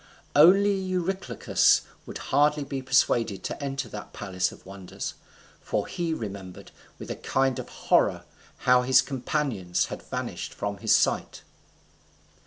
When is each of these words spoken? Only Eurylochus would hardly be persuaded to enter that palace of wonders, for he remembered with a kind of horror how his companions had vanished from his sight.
Only 0.35 0.73
Eurylochus 0.75 1.81
would 2.07 2.17
hardly 2.33 2.63
be 2.63 2.81
persuaded 2.81 3.43
to 3.43 3.63
enter 3.63 3.87
that 3.89 4.13
palace 4.13 4.51
of 4.51 4.65
wonders, 4.65 5.13
for 5.61 5.85
he 5.85 6.11
remembered 6.11 6.71
with 6.97 7.11
a 7.11 7.15
kind 7.15 7.59
of 7.59 7.69
horror 7.69 8.23
how 8.65 8.81
his 8.81 9.03
companions 9.03 9.85
had 9.93 10.01
vanished 10.01 10.55
from 10.55 10.77
his 10.77 10.95
sight. 10.95 11.43